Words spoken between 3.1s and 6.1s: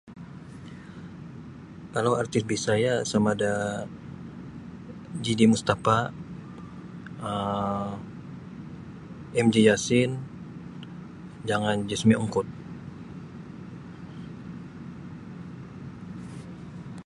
sama da Jideh Mustapa